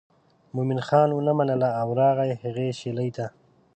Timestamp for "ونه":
1.13-1.33